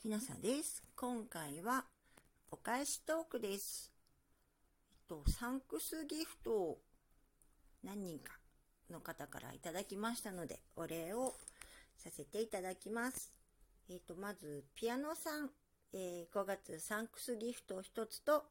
[0.00, 0.84] きなさです。
[0.94, 1.84] 今回は
[2.52, 3.92] お返しトークです。
[4.92, 6.78] えっと、サンクスギフトを
[7.82, 8.34] 何人か
[8.92, 11.34] の方からいただきましたので、お礼を
[11.96, 13.32] させていただきます。
[13.90, 15.50] えっと、まず、ピアノさん、
[15.92, 18.44] えー、5月サンクスギフト1つと、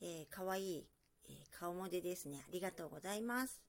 [0.00, 0.86] えー、かわいい、
[1.28, 2.42] えー、顔文字ですね。
[2.48, 3.60] ありがとうございます。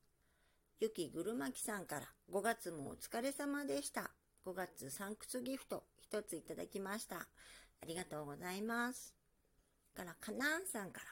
[0.79, 4.09] ゆきぐるまきさんから5月もお疲れ様でした。
[4.45, 7.17] 5月サンクスギフト1ついただきました。
[7.17, 9.13] ありがとうございます。
[9.95, 11.05] から、かなんさんから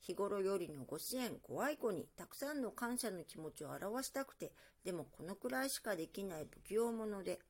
[0.00, 4.52] 日頃よりのご支援、ご愛顧にたくさんの感謝の気持ちを表したくて、
[4.84, 7.40] でもこのくらいしかできない不器用者で、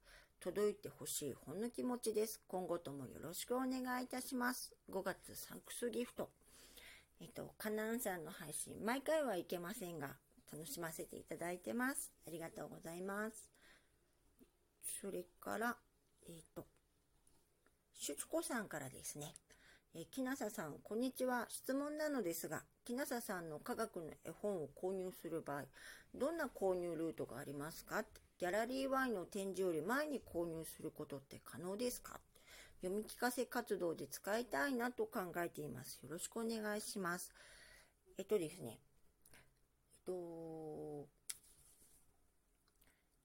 [0.40, 2.40] 届いてほしいほんの気持ちです。
[2.46, 4.72] 今後ともよろしくお願いいたします。
[4.90, 6.30] 5月サンクスギフト。
[7.20, 10.16] えっと、カナンさんの配信、毎回はいけませんが、
[10.52, 12.12] 楽しませていただいてます。
[12.26, 13.57] ありがとうございます。
[15.00, 15.76] それから、
[16.28, 16.66] えっ、と、
[17.94, 19.34] しゅつこさんからですね。
[19.94, 21.46] えきなささん、こんにちは。
[21.48, 25.64] 質問なのですが、きなささんの科学の絵本を購入する場合、
[26.14, 28.04] どんな購入ルートがありますか？
[28.38, 32.20] ギャラリー Y の展示より前に購入することって可能ですか？
[32.82, 36.00] 読み聞かせ活動で使いたいなと考えています。
[36.02, 37.32] よろしくお願いします。
[38.18, 38.78] えっとですね。
[40.06, 41.06] えっ、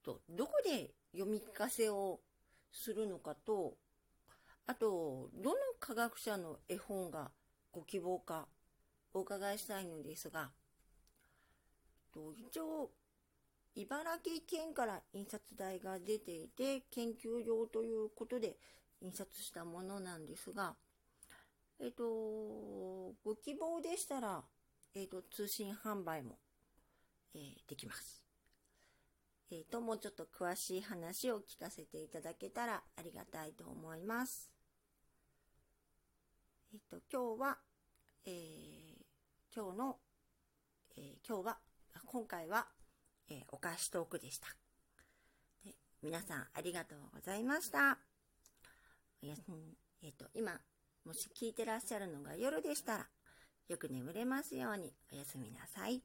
[0.03, 0.91] とどこで
[1.33, 2.19] み聞かせを
[2.71, 3.73] するのかと、
[4.67, 7.31] あと、どの科学者の絵本が
[7.71, 8.47] ご希望か
[9.13, 10.51] お伺いしたいのですが、
[12.37, 12.91] 一応、
[13.75, 18.55] 茨城県から印刷代が出ていて、研究用ということで
[19.01, 20.75] 印刷したものなんですが、
[21.79, 22.03] えっ、と、
[23.25, 24.43] ご希望でしたら、
[24.93, 26.37] えっ、と、通信販売も、
[27.33, 28.22] えー、できます。
[29.55, 34.49] えっ、と、もうちょっと詳しい話を聞かせていただけたらありがたいと思います。
[36.73, 37.57] えっ、と、今日は、
[38.25, 39.97] えー、今日の、
[40.97, 41.57] えー、今日は、
[42.07, 42.65] 今回は、
[43.29, 44.47] えー、お菓子トークでした。
[45.63, 47.99] で皆さんありがとうございました。
[49.21, 49.35] おや、
[50.01, 50.59] えっ、ー、と、今、
[51.05, 53.07] もし聞いてらっしゃるのが夜でしたら、
[53.67, 56.01] よく眠れますようにおやすみなさい。